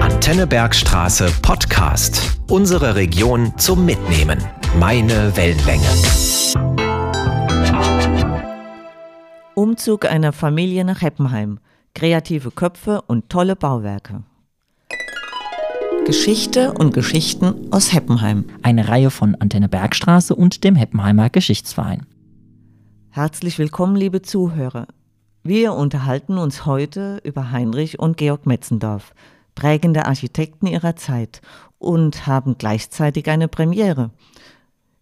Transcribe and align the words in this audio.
Antenne 0.00 0.46
Bergstraße 0.46 1.32
Podcast. 1.40 2.38
Unsere 2.50 2.94
Region 2.94 3.56
zum 3.56 3.86
Mitnehmen. 3.86 4.38
Meine 4.78 5.34
Wellenlänge. 5.34 5.86
Umzug 9.54 10.04
einer 10.04 10.32
Familie 10.32 10.84
nach 10.84 11.00
Heppenheim. 11.00 11.58
Kreative 11.94 12.50
Köpfe 12.50 13.00
und 13.06 13.30
tolle 13.30 13.56
Bauwerke. 13.56 14.24
Geschichte 16.04 16.72
und 16.72 16.92
Geschichten 16.92 17.72
aus 17.72 17.94
Heppenheim. 17.94 18.44
Eine 18.62 18.88
Reihe 18.88 19.10
von 19.10 19.36
Antenne 19.36 19.70
Bergstraße 19.70 20.34
und 20.34 20.64
dem 20.64 20.76
Heppenheimer 20.76 21.30
Geschichtsverein. 21.30 22.04
Herzlich 23.08 23.58
willkommen, 23.58 23.96
liebe 23.96 24.20
Zuhörer. 24.20 24.86
Wir 25.46 25.74
unterhalten 25.74 26.38
uns 26.38 26.64
heute 26.64 27.20
über 27.22 27.50
Heinrich 27.50 27.98
und 27.98 28.16
Georg 28.16 28.46
Metzendorf, 28.46 29.14
prägende 29.54 30.06
Architekten 30.06 30.66
ihrer 30.66 30.96
Zeit 30.96 31.42
und 31.78 32.26
haben 32.26 32.56
gleichzeitig 32.56 33.28
eine 33.28 33.46
Premiere. 33.46 34.10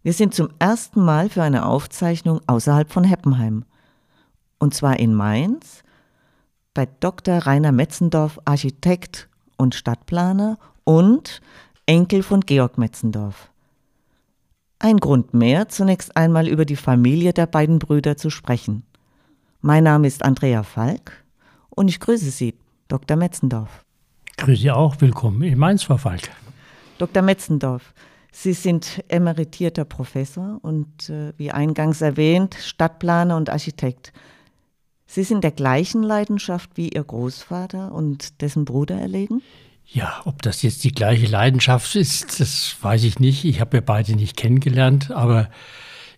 Wir 0.03 0.13
sind 0.13 0.35
zum 0.35 0.49
ersten 0.59 1.05
Mal 1.05 1.29
für 1.29 1.45
eine 1.45 1.65
Aufzeichnung 1.65 2.41
außerhalb 2.49 2.93
von 2.93 3.05
Heppenheim. 3.05 3.65
Und 4.59 4.75
zwar 4.75 4.99
in 4.99 5.15
Mainz 5.15 5.85
bei 6.75 6.89
Dr. 6.99 7.39
Rainer 7.39 7.71
Metzendorf, 7.71 8.41
Architekt 8.45 9.29
und 9.59 9.77
Stadtplaner 9.77 10.59
und 10.83 11.41
Enkel 11.87 12.25
von 12.25 12.41
Georg 12.41 12.79
Metzendorf. 12.79 13.53
Ein 14.81 14.97
Grund 14.97 15.35
mehr, 15.35 15.69
zunächst 15.69 16.17
einmal 16.17 16.49
über 16.49 16.65
die 16.65 16.75
Familie 16.75 17.33
der 17.33 17.47
beiden 17.47 17.79
Brüder 17.79 18.17
zu 18.17 18.29
sprechen. 18.29 18.83
Mein 19.65 19.85
Name 19.85 20.09
ist 20.09 20.25
Andrea 20.25 20.65
Falk 20.65 21.25
und 21.71 21.87
ich 21.87 22.01
grüße 22.01 22.33
Sie, 22.33 22.55
Dr. 22.89 23.17
Metzendorf. 23.17 23.85
Grüße 24.37 24.63
Sie 24.63 24.71
auch, 24.73 25.01
willkommen 25.01 25.41
in 25.43 25.57
Mainz, 25.57 25.85
Frau 25.85 25.99
Falk. 25.99 26.31
Dr. 26.99 27.23
Metzendorf, 27.23 27.95
Sie 28.33 28.55
sind 28.55 29.05
emeritierter 29.07 29.85
Professor 29.85 30.59
und, 30.63 31.09
äh, 31.11 31.33
wie 31.37 31.53
eingangs 31.53 32.01
erwähnt, 32.01 32.57
Stadtplaner 32.61 33.37
und 33.37 33.51
Architekt. 33.51 34.13
Sie 35.07 35.23
sind 35.23 35.45
der 35.45 35.53
gleichen 35.53 36.03
Leidenschaft 36.03 36.71
wie 36.75 36.89
Ihr 36.89 37.05
Großvater 37.05 37.93
und 37.93 38.41
dessen 38.41 38.65
Bruder 38.65 38.97
erlegen? 38.97 39.43
Ja, 39.87 40.23
ob 40.25 40.43
das 40.43 40.63
jetzt 40.63 40.83
die 40.83 40.93
gleiche 40.93 41.27
Leidenschaft 41.27 41.95
ist, 41.95 42.41
das 42.41 42.75
weiß 42.83 43.05
ich 43.05 43.21
nicht. 43.21 43.45
Ich 43.45 43.61
habe 43.61 43.77
ja 43.77 43.81
beide 43.81 44.17
nicht 44.17 44.37
kennengelernt, 44.37 45.13
aber 45.13 45.51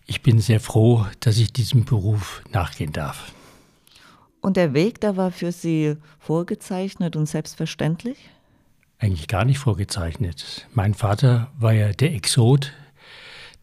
ich 0.05 0.21
bin 0.21 0.39
sehr 0.39 0.59
froh, 0.59 1.05
dass 1.19 1.37
ich 1.37 1.53
diesem 1.53 1.85
Beruf 1.85 2.41
nachgehen 2.51 2.93
darf. 2.93 3.31
Und 4.41 4.57
der 4.57 4.73
Weg, 4.73 5.01
der 5.01 5.17
war 5.17 5.31
für 5.31 5.51
Sie 5.51 5.95
vorgezeichnet 6.19 7.15
und 7.15 7.25
selbstverständlich? 7.25 8.17
Eigentlich 8.99 9.27
gar 9.27 9.43
nicht 9.43 9.57
vorgezeichnet. 9.57 10.67
Mein 10.73 10.93
Vater 10.93 11.51
war 11.57 11.73
ja 11.73 11.91
der 11.91 12.13
Exot, 12.13 12.71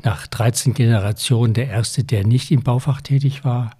nach 0.02 0.26
13 0.26 0.74
Generationen 0.74 1.54
der 1.54 1.68
Erste, 1.68 2.04
der 2.04 2.26
nicht 2.26 2.50
im 2.50 2.62
Baufach 2.62 3.00
tätig 3.00 3.44
war. 3.44 3.70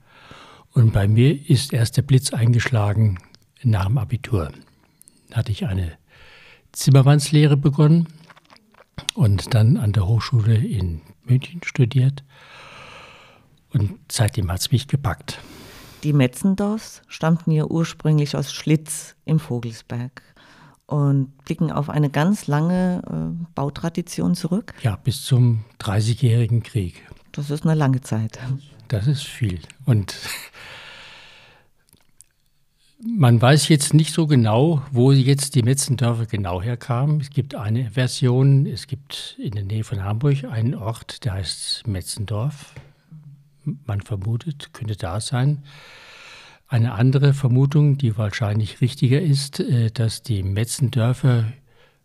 Und 0.73 0.93
bei 0.93 1.09
mir 1.09 1.51
ist 1.51 1.73
erst 1.73 1.97
der 1.97 2.03
Blitz 2.03 2.33
eingeschlagen 2.33 3.19
nach 3.63 3.87
dem 3.87 3.99
Abitur. 3.99 4.53
Da 5.31 5.39
hatte 5.39 5.53
ich 5.53 5.67
eine 5.67 5.93
Zimmermannslehre 6.73 7.57
begonnen 7.57 8.09
und 9.15 9.55
dann 9.55 9.77
an 9.77 9.93
der 9.93 10.07
Hochschule 10.07 10.55
in 10.55 11.01
München 11.25 11.61
studiert. 11.65 12.25
Und 13.73 13.99
seitdem 14.11 14.51
hat 14.51 14.61
es 14.61 14.71
mich 14.71 14.89
gepackt. 14.89 15.39
Die 16.03 16.13
Metzendorfs 16.13 17.03
stammten 17.07 17.53
ja 17.53 17.65
ursprünglich 17.65 18.37
aus 18.37 18.53
Schlitz 18.53 19.15
im 19.25 19.39
Vogelsberg 19.39 20.23
und 20.87 21.37
blicken 21.45 21.71
auf 21.71 21.89
eine 21.89 22.11
ganz 22.11 22.47
lange 22.49 23.03
äh, 23.07 23.53
Bautradition 23.55 24.35
zurück. 24.35 24.75
Ja, 24.83 24.97
bis 24.97 25.25
zum 25.25 25.65
Dreißigjährigen 25.79 26.63
Krieg. 26.63 27.07
Das 27.33 27.51
ist 27.51 27.65
eine 27.65 27.75
lange 27.75 28.01
Zeit. 28.03 28.39
Das 28.89 29.07
ist 29.07 29.23
viel. 29.23 29.61
Und 29.87 30.15
man 33.05 33.41
weiß 33.43 33.69
jetzt 33.69 33.95
nicht 33.95 34.13
so 34.13 34.27
genau, 34.27 34.83
wo 34.93 35.13
jetzt 35.13 35.55
die 35.55 35.63
Metzendörfer 35.63 36.27
genau 36.27 36.63
herkamen. 36.63 37.21
Es 37.21 37.31
gibt 37.31 37.55
eine 37.55 37.91
Version, 37.91 38.67
es 38.67 38.87
gibt 38.87 39.37
in 39.43 39.53
der 39.53 39.65
Nähe 39.65 39.85
von 39.85 40.05
Hamburg 40.05 40.45
einen 40.45 40.75
Ort, 40.75 41.25
der 41.25 41.35
heißt 41.35 41.87
Metzendorf. 41.87 42.75
Man 43.65 44.01
vermutet, 44.01 44.73
könnte 44.73 44.97
da 44.97 45.21
sein. 45.21 45.65
Eine 46.69 46.93
andere 46.93 47.35
Vermutung, 47.35 47.99
die 47.99 48.17
wahrscheinlich 48.17 48.81
richtiger 48.81 49.21
ist, 49.21 49.61
äh, 49.61 49.91
dass 49.91 50.23
die 50.23 50.43
Metzendörfer 50.43 51.53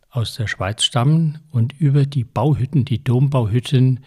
aus 0.10 0.36
der 0.36 0.48
Schweiz 0.48 0.84
stammen 0.84 1.40
und 1.52 1.80
über 1.80 2.06
die 2.06 2.24
Bauhütten, 2.24 2.86
die 2.86 3.04
Dombauhütten, 3.04 4.02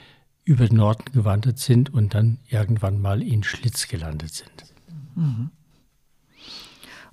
über 0.44 0.66
den 0.66 0.78
Norden 0.78 1.12
gewandert 1.12 1.58
sind 1.58 1.92
und 1.92 2.14
dann 2.14 2.38
irgendwann 2.48 3.00
mal 3.00 3.22
in 3.22 3.42
Schlitz 3.42 3.88
gelandet 3.88 4.34
sind. 4.34 4.64
Mhm. 5.14 5.50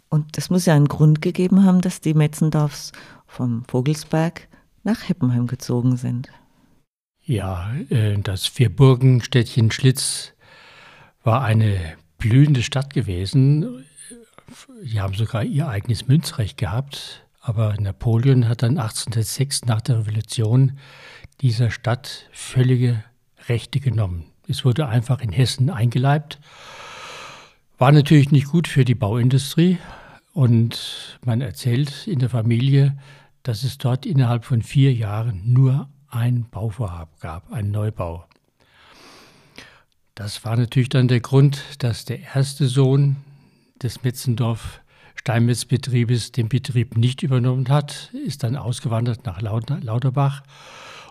Und 0.09 0.37
es 0.37 0.49
muss 0.49 0.65
ja 0.65 0.75
einen 0.75 0.87
Grund 0.87 1.21
gegeben 1.21 1.63
haben, 1.63 1.81
dass 1.81 2.01
die 2.01 2.13
Metzendorfs 2.13 2.91
vom 3.25 3.65
Vogelsberg 3.65 4.47
nach 4.83 5.09
Heppenheim 5.09 5.47
gezogen 5.47 5.97
sind. 5.97 6.29
Ja, 7.23 7.73
äh, 7.89 8.17
das 8.19 8.47
Vierburgenstädtchen 8.47 9.69
Schlitz 9.71 10.33
war 11.23 11.43
eine 11.43 11.97
blühende 12.17 12.63
Stadt 12.63 12.93
gewesen. 12.93 13.83
Die 14.81 15.01
haben 15.01 15.13
sogar 15.13 15.43
ihr 15.43 15.67
eigenes 15.67 16.07
Münzrecht 16.07 16.57
gehabt. 16.57 17.25
Aber 17.41 17.75
Napoleon 17.79 18.47
hat 18.47 18.63
dann 18.63 18.77
1806 18.77 19.65
nach 19.65 19.81
der 19.81 19.99
Revolution 19.99 20.79
dieser 21.41 21.69
Stadt 21.69 22.29
völlige 22.31 23.03
Rechte 23.47 23.79
genommen. 23.79 24.25
Es 24.47 24.63
wurde 24.63 24.87
einfach 24.87 25.21
in 25.21 25.31
Hessen 25.31 25.69
eingeleibt. 25.69 26.39
War 27.77 27.91
natürlich 27.91 28.31
nicht 28.31 28.47
gut 28.47 28.67
für 28.67 28.85
die 28.85 28.95
Bauindustrie. 28.95 29.77
Und 30.33 31.19
man 31.23 31.41
erzählt 31.41 32.07
in 32.07 32.19
der 32.19 32.29
Familie, 32.29 32.97
dass 33.43 33.63
es 33.63 33.77
dort 33.77 34.05
innerhalb 34.05 34.45
von 34.45 34.61
vier 34.61 34.93
Jahren 34.93 35.41
nur 35.53 35.89
ein 36.09 36.47
Bauvorhaben 36.49 37.13
gab, 37.19 37.51
ein 37.51 37.71
Neubau. 37.71 38.25
Das 40.15 40.43
war 40.43 40.57
natürlich 40.57 40.89
dann 40.89 41.07
der 41.07 41.19
Grund, 41.19 41.61
dass 41.79 42.05
der 42.05 42.19
erste 42.35 42.67
Sohn 42.67 43.17
des 43.81 44.03
Metzendorf 44.03 44.81
Steinmetzbetriebes 45.15 46.31
den 46.31 46.49
Betrieb 46.49 46.97
nicht 46.97 47.21
übernommen 47.21 47.69
hat, 47.69 48.11
ist 48.25 48.43
dann 48.43 48.55
ausgewandert 48.55 49.25
nach 49.25 49.41
Lauterbach 49.41 50.43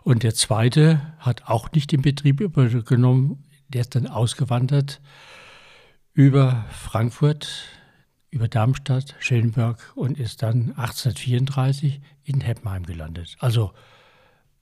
und 0.02 0.22
der 0.22 0.34
zweite 0.34 1.00
hat 1.18 1.46
auch 1.46 1.70
nicht 1.72 1.92
den 1.92 2.02
Betrieb 2.02 2.40
übernommen, 2.40 3.44
der 3.68 3.82
ist 3.82 3.94
dann 3.94 4.06
ausgewandert 4.06 5.00
über 6.16 6.64
Frankfurt, 6.70 7.68
über 8.30 8.48
Darmstadt, 8.48 9.14
Schönberg 9.18 9.92
und 9.94 10.18
ist 10.18 10.42
dann 10.42 10.70
1834 10.70 12.00
in 12.24 12.40
Heppenheim 12.40 12.84
gelandet. 12.84 13.36
Also 13.38 13.72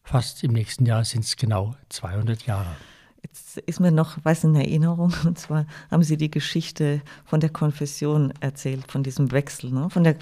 fast 0.03 0.43
im 0.43 0.53
nächsten 0.53 0.85
Jahr 0.85 1.05
sind 1.05 1.25
es 1.25 1.37
genau 1.37 1.77
200 1.91 2.45
Jahre. 2.47 2.75
Jetzt 3.23 3.59
ist 3.59 3.79
mir 3.79 3.93
noch 3.93 4.19
was 4.25 4.43
in 4.43 4.57
Erinnerung, 4.57 5.15
und 5.25 5.39
zwar 5.39 5.67
haben 5.93 6.03
Sie 6.03 6.17
die 6.17 6.31
Geschichte 6.31 7.01
von 7.25 7.39
der 7.39 7.51
Konfession 7.51 8.35
erzählt, 8.41 8.91
von 8.91 9.05
diesem 9.05 9.31
Wechsel. 9.31 9.71
Ne? 9.71 9.89
Von 9.91 10.03
der, 10.03 10.17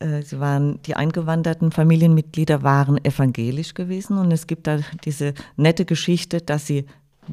äh, 0.00 0.22
Sie 0.22 0.40
waren, 0.40 0.82
die 0.82 0.96
eingewanderten 0.96 1.70
Familienmitglieder 1.70 2.64
waren 2.64 3.02
evangelisch 3.04 3.74
gewesen 3.74 4.18
und 4.18 4.32
es 4.32 4.48
gibt 4.48 4.66
da 4.66 4.80
diese 5.04 5.34
nette 5.56 5.84
Geschichte, 5.84 6.40
dass 6.40 6.66
sie 6.66 6.86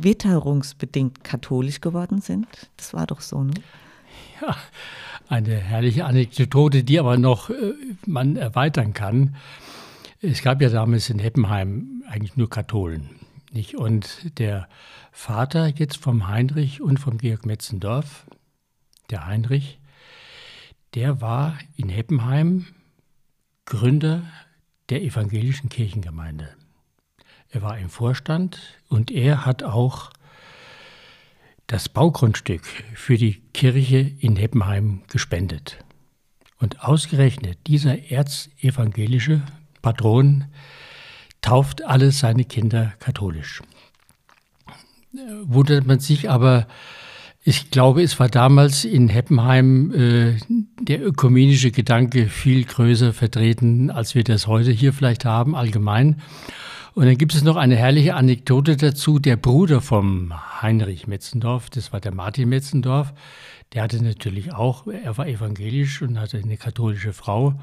witterungsbedingt 0.04 1.24
katholisch 1.24 1.82
geworden 1.82 2.22
sind. 2.22 2.48
Das 2.78 2.94
war 2.94 3.08
doch 3.08 3.22
so, 3.22 3.44
ne? 3.44 3.54
Ja, 4.42 4.56
eine 5.28 5.56
herrliche 5.56 6.06
Anekdote, 6.06 6.84
die 6.84 7.00
aber 7.00 7.18
noch 7.18 7.50
äh, 7.50 7.74
man 8.06 8.36
erweitern 8.36 8.94
kann. 8.94 9.36
Es 10.22 10.42
gab 10.42 10.62
ja 10.62 10.70
damals 10.70 11.10
in 11.10 11.20
Heppenheim 11.20 12.04
eigentlich 12.08 12.36
nur 12.36 12.50
Katholen. 12.50 13.10
Nicht? 13.52 13.76
Und 13.76 14.38
der 14.40 14.68
Vater 15.12 15.68
jetzt 15.68 15.98
vom 15.98 16.28
Heinrich 16.28 16.82
und 16.82 17.00
vom 17.00 17.18
Georg 17.18 17.46
Metzendorf, 17.46 18.26
der 19.10 19.26
Heinrich, 19.26 19.80
der 20.96 21.22
war 21.22 21.58
in 21.76 21.90
Heppenheim 21.90 22.68
Gründer 23.66 24.24
der 24.90 25.04
evangelischen 25.04 25.70
Kirchengemeinde. 25.70 26.50
Er 27.52 27.62
war 27.64 27.78
im 27.80 27.90
Vorstand 27.90 28.60
und 28.90 29.10
er 29.10 29.46
hat 29.46 29.64
auch 29.64 30.12
das 31.66 31.90
Baugrundstück 31.90 32.66
für 32.94 33.18
die 33.18 33.42
Kirche 33.54 34.12
in 34.20 34.36
Heppenheim 34.36 35.02
gespendet. 35.08 35.78
Und 36.60 36.84
ausgerechnet 36.84 37.58
dieser 37.68 38.12
erzevangelische 38.12 39.42
Patron 39.82 40.46
tauft 41.42 41.84
alle 41.84 42.12
seine 42.12 42.44
Kinder 42.44 42.94
katholisch. 43.00 43.62
Wundert 45.44 45.88
man 45.88 46.00
sich 46.00 46.30
aber, 46.30 46.68
Ich 47.44 47.72
glaube, 47.72 48.04
es 48.04 48.20
war 48.20 48.30
damals 48.30 48.84
in 48.86 49.08
Heppenheim 49.10 49.94
äh, 49.94 50.38
der 50.82 51.04
ökumenische 51.04 51.72
Gedanke 51.72 52.28
viel 52.28 52.66
größer 52.66 53.14
vertreten, 53.14 53.90
als 53.90 54.14
wir 54.14 54.24
das 54.24 54.46
heute 54.46 54.72
hier 54.72 54.94
vielleicht 54.94 55.26
haben, 55.26 55.56
allgemein. 55.56 56.22
Und 56.94 57.06
dann 57.06 57.18
gibt 57.18 57.36
es 57.36 57.44
noch 57.44 57.56
eine 57.56 57.76
herrliche 57.76 58.16
Anekdote 58.16 58.76
dazu. 58.76 59.20
Der 59.20 59.36
Bruder 59.36 59.82
vom 59.82 60.34
Heinrich 60.62 61.08
Metzendorf, 61.08 61.70
das 61.70 61.94
war 61.94 62.00
der 62.00 62.14
Martin 62.14 62.50
Metzendorf, 62.50 63.14
der 63.74 63.84
hatte 63.84 64.04
natürlich 64.04 64.54
auch, 64.54 64.88
er 64.88 65.18
war 65.18 65.28
evangelisch 65.28 66.02
und 66.02 66.20
hatte 66.20 66.38
eine 66.38 66.58
katholische 66.58 67.14
Frau. 67.14 67.60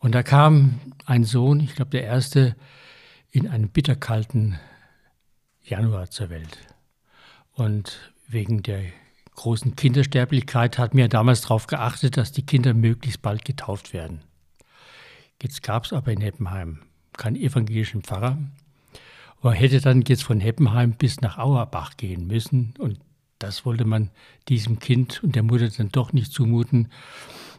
Und 0.00 0.14
da 0.14 0.22
kam 0.22 0.80
ein 1.06 1.24
Sohn, 1.24 1.60
ich 1.60 1.76
glaube 1.76 1.92
der 1.92 2.04
erste, 2.04 2.56
in 3.30 3.48
einem 3.48 3.68
bitterkalten 3.68 4.58
Januar 5.62 6.10
zur 6.10 6.30
Welt. 6.30 6.58
Und 7.52 8.12
wegen 8.28 8.62
der 8.62 8.82
großen 9.36 9.76
Kindersterblichkeit 9.76 10.78
hat 10.78 10.94
mir 10.94 11.08
damals 11.08 11.42
darauf 11.42 11.66
geachtet, 11.66 12.16
dass 12.16 12.32
die 12.32 12.44
Kinder 12.44 12.74
möglichst 12.74 13.22
bald 13.22 13.44
getauft 13.44 13.92
werden. 13.92 14.20
Jetzt 15.40 15.62
gab 15.62 15.84
es 15.84 15.92
aber 15.92 16.12
in 16.12 16.20
Heppenheim 16.20 16.80
keinen 17.18 17.36
evangelischen 17.36 18.02
Pfarrer. 18.02 18.38
Aber 19.40 19.52
hätte 19.52 19.80
dann 19.80 20.02
jetzt 20.02 20.24
von 20.24 20.40
Heppenheim 20.40 20.92
bis 20.92 21.20
nach 21.20 21.38
Auerbach 21.38 21.96
gehen 21.96 22.26
müssen. 22.26 22.74
Und 22.78 22.98
das 23.38 23.66
wollte 23.66 23.84
man 23.84 24.10
diesem 24.48 24.78
Kind 24.78 25.22
und 25.22 25.36
der 25.36 25.42
Mutter 25.42 25.68
dann 25.68 25.90
doch 25.90 26.12
nicht 26.12 26.32
zumuten. 26.32 26.88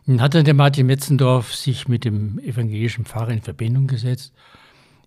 Dann 0.08 0.22
hat 0.22 0.36
dann 0.36 0.46
der 0.46 0.54
Martin 0.54 0.88
Metzendorf 0.88 1.54
sich 1.54 1.88
mit 1.88 2.06
dem 2.06 2.40
evangelischen 2.40 3.06
Pfarrer 3.06 3.32
in 3.32 3.42
Verbindung 3.42 3.88
gesetzt, 3.88 4.34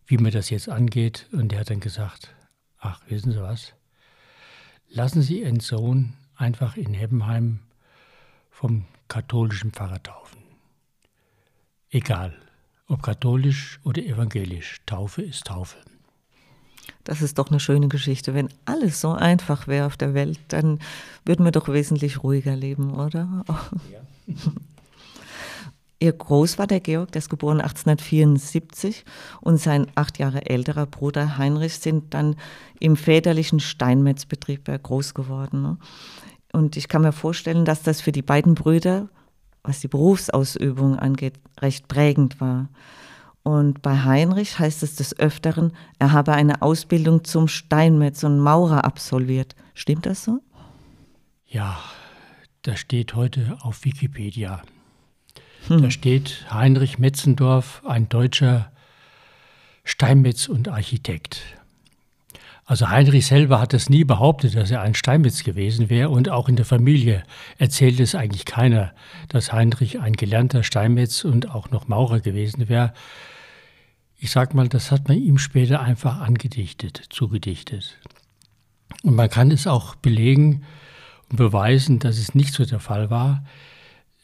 wie 0.06 0.18
man 0.18 0.32
das 0.32 0.50
jetzt 0.50 0.68
angeht. 0.68 1.28
Und 1.32 1.52
der 1.52 1.60
hat 1.60 1.70
dann 1.70 1.80
gesagt, 1.80 2.34
ach, 2.78 3.00
wissen 3.08 3.32
Sie 3.32 3.42
was? 3.42 3.74
Lassen 4.88 5.22
Sie 5.22 5.42
Ihren 5.42 5.60
Sohn 5.60 6.14
einfach 6.34 6.76
in 6.76 6.94
Heppenheim 6.94 7.60
vom 8.50 8.86
katholischen 9.08 9.72
Pfarrer 9.72 10.02
taufen. 10.02 10.40
Egal, 11.90 12.34
ob 12.88 13.02
katholisch 13.02 13.78
oder 13.84 14.02
evangelisch, 14.02 14.78
Taufe 14.86 15.22
ist 15.22 15.46
Taufe. 15.46 15.76
Das 17.04 17.22
ist 17.22 17.38
doch 17.38 17.50
eine 17.50 17.60
schöne 17.60 17.88
Geschichte. 17.88 18.34
Wenn 18.34 18.48
alles 18.64 19.00
so 19.00 19.12
einfach 19.12 19.66
wäre 19.66 19.86
auf 19.86 19.96
der 19.96 20.14
Welt, 20.14 20.38
dann 20.48 20.78
würden 21.24 21.44
wir 21.44 21.52
doch 21.52 21.68
wesentlich 21.68 22.22
ruhiger 22.22 22.56
leben, 22.56 22.94
oder? 22.94 23.44
Ja. 23.90 24.34
Ihr 26.00 26.12
Großvater 26.12 26.78
Georg, 26.78 27.10
der 27.10 27.18
ist 27.18 27.28
geboren 27.28 27.60
1874 27.60 29.04
und 29.40 29.56
sein 29.56 29.88
acht 29.96 30.18
Jahre 30.18 30.46
älterer 30.46 30.86
Bruder 30.86 31.38
Heinrich 31.38 31.78
sind 31.78 32.14
dann 32.14 32.36
im 32.78 32.94
väterlichen 32.94 33.58
Steinmetzbetrieb 33.58 34.70
groß 34.82 35.14
geworden. 35.14 35.62
Ne? 35.62 35.78
Und 36.52 36.76
ich 36.76 36.86
kann 36.86 37.02
mir 37.02 37.12
vorstellen, 37.12 37.64
dass 37.64 37.82
das 37.82 38.00
für 38.00 38.12
die 38.12 38.22
beiden 38.22 38.54
Brüder, 38.54 39.08
was 39.62 39.80
die 39.80 39.88
Berufsausübung 39.88 40.98
angeht, 40.98 41.34
recht 41.60 41.88
prägend 41.88 42.40
war. 42.40 42.68
Und 43.42 43.80
bei 43.82 44.04
Heinrich 44.04 44.58
heißt 44.58 44.82
es 44.82 44.96
des 44.96 45.18
Öfteren, 45.18 45.72
er 45.98 46.12
habe 46.12 46.32
eine 46.32 46.60
Ausbildung 46.60 47.24
zum 47.24 47.48
Steinmetz 47.48 48.22
und 48.22 48.38
Maurer 48.38 48.84
absolviert. 48.84 49.54
Stimmt 49.74 50.06
das 50.06 50.24
so? 50.24 50.40
Ja, 51.46 51.78
das 52.62 52.80
steht 52.80 53.14
heute 53.14 53.56
auf 53.62 53.84
Wikipedia. 53.84 54.62
Hm. 55.68 55.82
Da 55.82 55.90
steht 55.90 56.46
Heinrich 56.52 56.98
Metzendorf, 56.98 57.82
ein 57.86 58.08
deutscher 58.08 58.70
Steinmetz 59.84 60.48
und 60.48 60.68
Architekt. 60.68 61.40
Also 62.68 62.90
Heinrich 62.90 63.24
selber 63.24 63.60
hat 63.60 63.72
es 63.72 63.88
nie 63.88 64.04
behauptet, 64.04 64.54
dass 64.54 64.70
er 64.70 64.82
ein 64.82 64.94
Steinmetz 64.94 65.42
gewesen 65.42 65.88
wäre 65.88 66.10
und 66.10 66.28
auch 66.28 66.50
in 66.50 66.56
der 66.56 66.66
Familie 66.66 67.24
erzählt 67.56 67.98
es 67.98 68.14
eigentlich 68.14 68.44
keiner, 68.44 68.92
dass 69.28 69.54
Heinrich 69.54 70.00
ein 70.00 70.12
gelernter 70.12 70.62
Steinmetz 70.62 71.24
und 71.24 71.50
auch 71.50 71.70
noch 71.70 71.88
Maurer 71.88 72.20
gewesen 72.20 72.68
wäre. 72.68 72.92
Ich 74.18 74.30
sag 74.30 74.52
mal, 74.52 74.68
das 74.68 74.92
hat 74.92 75.08
man 75.08 75.16
ihm 75.16 75.38
später 75.38 75.80
einfach 75.80 76.20
angedichtet, 76.20 77.02
zugedichtet. 77.08 77.96
Und 79.02 79.14
man 79.14 79.30
kann 79.30 79.50
es 79.50 79.66
auch 79.66 79.94
belegen 79.94 80.64
und 81.30 81.36
beweisen, 81.38 82.00
dass 82.00 82.18
es 82.18 82.34
nicht 82.34 82.52
so 82.52 82.66
der 82.66 82.80
Fall 82.80 83.08
war. 83.08 83.46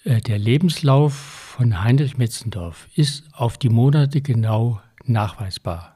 Äh, 0.04 0.20
der 0.20 0.38
Lebenslauf 0.38 1.14
von 1.14 1.82
Heinrich 1.82 2.18
Metzendorf 2.18 2.88
ist 2.94 3.24
auf 3.32 3.56
die 3.56 3.70
Monate 3.70 4.20
genau 4.20 4.82
nachweisbar. 5.06 5.93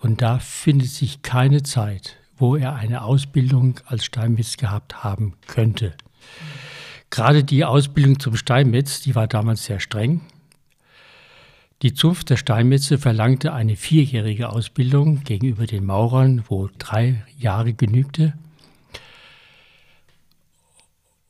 Und 0.00 0.22
da 0.22 0.38
findet 0.38 0.88
sich 0.88 1.22
keine 1.22 1.62
Zeit, 1.62 2.16
wo 2.36 2.56
er 2.56 2.74
eine 2.74 3.02
Ausbildung 3.02 3.78
als 3.84 4.04
Steinmetz 4.04 4.56
gehabt 4.56 5.04
haben 5.04 5.34
könnte. 5.46 5.94
Gerade 7.10 7.44
die 7.44 7.64
Ausbildung 7.64 8.18
zum 8.18 8.36
Steinmetz, 8.36 9.02
die 9.02 9.14
war 9.14 9.26
damals 9.26 9.64
sehr 9.64 9.80
streng. 9.80 10.22
Die 11.82 11.92
Zunft 11.92 12.30
der 12.30 12.36
Steinmetze 12.36 12.98
verlangte 12.98 13.52
eine 13.52 13.76
vierjährige 13.76 14.50
Ausbildung 14.50 15.24
gegenüber 15.24 15.66
den 15.66 15.84
Maurern, 15.84 16.44
wo 16.48 16.68
drei 16.78 17.24
Jahre 17.38 17.72
genügte. 17.72 18.34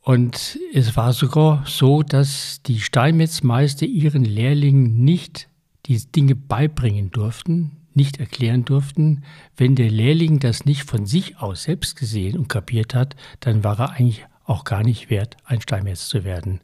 Und 0.01 0.59
es 0.73 0.95
war 0.95 1.13
sogar 1.13 1.63
so, 1.67 2.03
dass 2.03 2.61
die 2.63 2.79
Steinmetzmeister 2.79 3.85
ihren 3.85 4.23
Lehrlingen 4.23 5.03
nicht 5.03 5.47
die 5.85 5.97
Dinge 5.97 6.35
beibringen 6.35 7.11
durften, 7.11 7.80
nicht 7.95 8.19
erklären 8.19 8.65
durften. 8.65 9.23
Wenn 9.57 9.75
der 9.75 9.89
Lehrling 9.89 10.39
das 10.39 10.65
nicht 10.65 10.83
von 10.83 11.05
sich 11.05 11.39
aus 11.39 11.63
selbst 11.63 11.95
gesehen 11.95 12.37
und 12.37 12.49
kapiert 12.49 12.95
hat, 12.95 13.15
dann 13.39 13.63
war 13.63 13.79
er 13.79 13.91
eigentlich 13.91 14.25
auch 14.45 14.63
gar 14.63 14.83
nicht 14.83 15.09
wert, 15.09 15.37
ein 15.45 15.61
Steinmetz 15.61 16.07
zu 16.07 16.23
werden. 16.23 16.61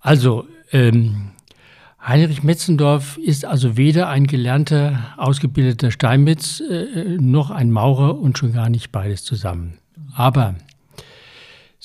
Also, 0.00 0.46
ähm, 0.72 1.30
Heinrich 2.06 2.42
Metzendorf 2.42 3.16
ist 3.16 3.46
also 3.46 3.78
weder 3.78 4.10
ein 4.10 4.26
gelernter, 4.26 5.14
ausgebildeter 5.16 5.90
Steinmetz 5.90 6.60
äh, 6.60 7.16
noch 7.18 7.50
ein 7.50 7.70
Maurer 7.70 8.18
und 8.18 8.36
schon 8.36 8.52
gar 8.52 8.68
nicht 8.68 8.92
beides 8.92 9.24
zusammen. 9.24 9.78
Aber 10.14 10.56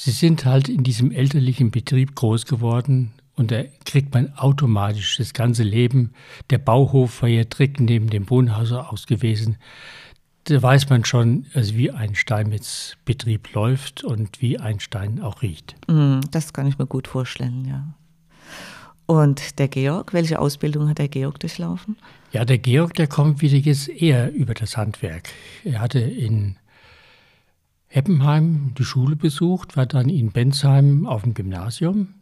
Sie 0.01 0.11
sind 0.11 0.45
halt 0.45 0.69
in 0.69 0.85
diesem 0.85 1.11
elterlichen 1.11 1.71
Betrieb 1.71 2.15
groß 2.15 2.45
geworden 2.45 3.11
und 3.39 3.51
da 3.51 3.63
kriegt 3.85 4.13
man 4.13 4.33
automatisch 4.35 5.15
das 5.15 5.33
ganze 5.33 5.63
Leben. 5.63 6.11
Der 6.49 6.57
Bauhof 6.57 7.21
war 7.21 7.29
ja 7.29 7.45
direkt 7.45 7.79
neben 7.79 8.09
dem 8.09 8.29
Wohnhaus 8.29 8.73
aus 8.73 9.07
gewesen. 9.07 9.55
Da 10.43 10.61
weiß 10.61 10.89
man 10.89 11.05
schon, 11.05 11.45
also 11.53 11.75
wie 11.75 11.89
ein 11.89 12.15
Steinmetzbetrieb 12.15 13.53
läuft 13.53 14.03
und 14.03 14.41
wie 14.41 14.59
ein 14.59 14.81
Stein 14.81 15.21
auch 15.21 15.41
riecht. 15.41 15.77
Mm, 15.87 16.19
das 16.31 16.51
kann 16.51 16.67
ich 16.67 16.77
mir 16.77 16.85
gut 16.85 17.07
vorstellen, 17.07 17.63
ja. 17.63 17.93
Und 19.05 19.57
der 19.57 19.69
Georg, 19.69 20.13
welche 20.13 20.37
Ausbildung 20.37 20.89
hat 20.89 20.97
der 20.97 21.07
Georg 21.07 21.39
durchlaufen? 21.39 21.95
Ja, 22.33 22.43
der 22.43 22.57
Georg, 22.57 22.93
der 22.95 23.07
kommt 23.07 23.41
wieder 23.41 23.57
jetzt 23.57 23.87
eher 23.87 24.33
über 24.33 24.53
das 24.53 24.75
Handwerk. 24.75 25.29
Er 25.63 25.79
hatte 25.79 25.99
in 25.99 26.57
Heppenheim 27.87 28.73
die 28.77 28.83
Schule 28.83 29.15
besucht, 29.15 29.77
war 29.77 29.85
dann 29.85 30.09
in 30.09 30.31
Bensheim 30.31 31.07
auf 31.07 31.23
dem 31.23 31.33
Gymnasium, 31.33 32.15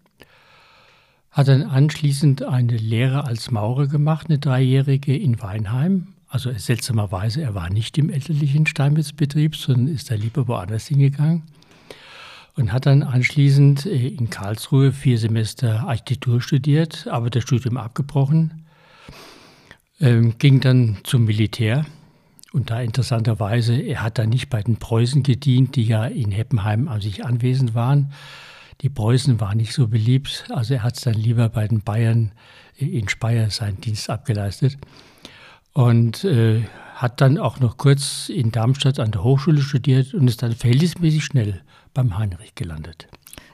hat 1.37 1.49
dann 1.49 1.61
anschließend 1.61 2.41
eine 2.41 2.77
Lehre 2.77 3.25
als 3.25 3.51
Maurer 3.51 3.85
gemacht, 3.85 4.25
eine 4.27 4.39
dreijährige 4.39 5.15
in 5.15 5.39
Weinheim. 5.39 6.07
Also 6.27 6.51
seltsamerweise, 6.51 7.43
er 7.43 7.53
war 7.53 7.69
nicht 7.69 7.95
im 7.99 8.09
elterlichen 8.09 8.65
Steinmetzbetrieb, 8.65 9.55
sondern 9.55 9.93
ist 9.93 10.09
da 10.09 10.15
lieber 10.15 10.47
woanders 10.47 10.87
hingegangen. 10.87 11.43
Und 12.55 12.73
hat 12.73 12.87
dann 12.87 13.03
anschließend 13.03 13.85
äh, 13.85 14.07
in 14.07 14.31
Karlsruhe 14.31 14.91
vier 14.91 15.19
Semester 15.19 15.87
Architektur 15.87 16.41
studiert, 16.41 17.05
aber 17.07 17.29
das 17.29 17.43
Studium 17.43 17.77
abgebrochen. 17.77 18.65
Ähm, 19.99 20.39
ging 20.39 20.59
dann 20.59 20.97
zum 21.03 21.25
Militär 21.25 21.85
und 22.51 22.71
da 22.71 22.81
interessanterweise, 22.81 23.79
er 23.79 24.01
hat 24.01 24.17
da 24.17 24.25
nicht 24.25 24.49
bei 24.49 24.63
den 24.63 24.77
Preußen 24.77 25.21
gedient, 25.21 25.75
die 25.75 25.83
ja 25.83 26.05
in 26.05 26.31
Heppenheim 26.31 26.87
an 26.87 26.99
sich 26.99 27.23
anwesend 27.23 27.75
waren. 27.75 28.11
Die 28.81 28.89
Preußen 28.89 29.39
waren 29.39 29.57
nicht 29.57 29.73
so 29.73 29.87
beliebt, 29.87 30.45
also 30.49 30.75
er 30.75 30.83
hat 30.83 30.97
es 30.97 31.01
dann 31.01 31.15
lieber 31.15 31.49
bei 31.49 31.67
den 31.67 31.81
Bayern 31.81 32.31
in 32.75 33.09
Speyer 33.09 33.49
seinen 33.49 33.81
Dienst 33.81 34.09
abgeleistet. 34.09 34.77
Und 35.73 36.23
äh, 36.23 36.63
hat 36.95 37.21
dann 37.21 37.37
auch 37.37 37.59
noch 37.59 37.77
kurz 37.77 38.29
in 38.29 38.51
Darmstadt 38.51 38.99
an 38.99 39.11
der 39.11 39.23
Hochschule 39.23 39.61
studiert 39.61 40.13
und 40.13 40.27
ist 40.27 40.41
dann 40.41 40.53
verhältnismäßig 40.53 41.23
schnell 41.23 41.61
beim 41.93 42.17
Heinrich 42.17 42.55
gelandet. 42.55 43.07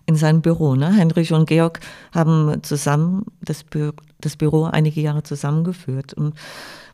In 0.06 0.16
seinem 0.16 0.42
Büro, 0.42 0.76
ne? 0.76 0.96
Heinrich 0.96 1.32
und 1.34 1.48
Georg 1.48 1.80
haben 2.14 2.62
zusammen 2.64 3.26
das, 3.42 3.64
Bü 3.64 3.92
das 4.20 4.36
Büro 4.38 4.66
einige 4.66 5.02
Jahre 5.02 5.24
zusammengeführt. 5.24 6.14
Und 6.14 6.36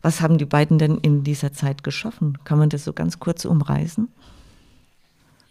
was 0.02 0.22
haben 0.22 0.38
die 0.38 0.46
beiden 0.46 0.78
denn 0.78 0.98
in 0.98 1.24
dieser 1.24 1.54
Zeit 1.54 1.84
geschaffen? 1.84 2.38
Kann 2.44 2.60
man 2.60 2.70
das 2.70 2.84
so 2.84 2.94
ganz 2.94 3.20
kurz 3.20 3.46
umreißen? 3.46 4.08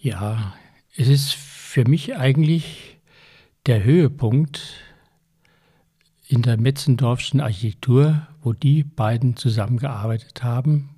Ja, 0.00 0.54
es 0.96 1.08
ist 1.08 1.36
für 1.68 1.86
mich 1.86 2.16
eigentlich 2.16 2.98
der 3.66 3.84
Höhepunkt 3.84 4.72
in 6.26 6.40
der 6.40 6.58
Metzendorfschen 6.58 7.42
Architektur, 7.42 8.26
wo 8.42 8.54
die 8.54 8.84
beiden 8.84 9.36
zusammengearbeitet 9.36 10.42
haben, 10.42 10.88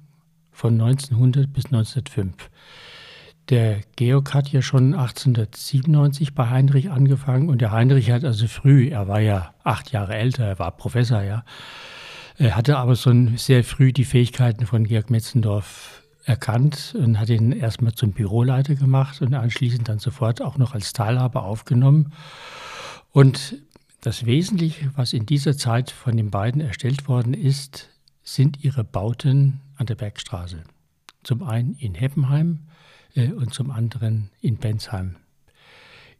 von 0.52 0.74
1900 0.80 1.52
bis 1.52 1.64
1905. 1.64 2.50
der 3.48 3.80
Georg 3.96 4.32
hat 4.32 4.52
ja 4.52 4.62
schon 4.62 4.94
1897 4.94 6.36
bei 6.36 6.48
Heinrich 6.50 6.88
angefangen 6.88 7.48
und 7.48 7.60
der 7.60 7.72
Heinrich 7.72 8.12
hat 8.12 8.24
also 8.24 8.46
früh, 8.46 8.90
er 8.90 9.08
war 9.08 9.20
ja 9.20 9.52
acht 9.64 9.90
Jahre 9.90 10.14
älter, 10.14 10.44
er 10.44 10.58
war 10.60 10.70
Professor, 10.70 11.22
ja, 11.22 11.44
er 12.38 12.54
hatte 12.54 12.78
aber 12.78 12.94
schon 12.94 13.36
sehr 13.36 13.64
früh 13.64 13.92
die 13.92 14.04
Fähigkeiten 14.04 14.66
von 14.66 14.84
Georg 14.84 15.10
Metzendorf 15.10 16.00
erkannt 16.24 16.94
und 16.98 17.18
hat 17.18 17.28
ihn 17.28 17.52
erstmal 17.52 17.94
zum 17.94 18.12
Büroleiter 18.12 18.74
gemacht 18.74 19.22
und 19.22 19.34
anschließend 19.34 19.88
dann 19.88 19.98
sofort 19.98 20.42
auch 20.42 20.58
noch 20.58 20.74
als 20.74 20.92
Teilhaber 20.92 21.44
aufgenommen. 21.44 22.12
Und 23.12 23.56
das 24.00 24.26
Wesentliche, 24.26 24.90
was 24.96 25.12
in 25.12 25.26
dieser 25.26 25.56
Zeit 25.56 25.90
von 25.90 26.16
den 26.16 26.30
beiden 26.30 26.60
erstellt 26.60 27.08
worden 27.08 27.34
ist, 27.34 27.88
sind 28.22 28.62
ihre 28.64 28.84
Bauten 28.84 29.60
an 29.76 29.86
der 29.86 29.94
Bergstraße. 29.94 30.62
Zum 31.22 31.42
einen 31.42 31.74
in 31.74 31.94
Heppenheim 31.94 32.60
äh, 33.14 33.28
und 33.32 33.52
zum 33.52 33.70
anderen 33.70 34.30
in 34.40 34.56
Bensheim. 34.56 35.16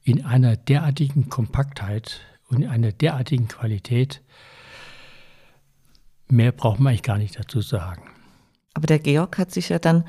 In 0.03 0.25
einer 0.25 0.57
derartigen 0.57 1.29
Kompaktheit 1.29 2.21
und 2.49 2.63
in 2.63 2.69
einer 2.69 2.93
derartigen 2.93 3.49
Qualität, 3.49 4.23
mehr 6.29 6.53
braucht 6.53 6.81
man 6.81 6.91
eigentlich 6.91 7.03
gar 7.03 7.19
nicht 7.19 7.39
dazu 7.39 7.61
sagen. 7.61 8.03
Aber 8.81 8.87
der 8.87 8.99
Georg 8.99 9.37
hat 9.37 9.51
sich 9.51 9.69
ja 9.69 9.79
dann 9.79 10.05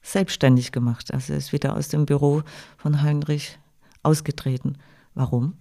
selbstständig 0.00 0.70
gemacht. 0.70 1.12
Also 1.12 1.32
er 1.32 1.40
ist 1.40 1.52
wieder 1.52 1.74
aus 1.74 1.88
dem 1.88 2.06
Büro 2.06 2.44
von 2.76 3.02
Heinrich 3.02 3.58
ausgetreten. 4.04 4.78
Warum? 5.16 5.54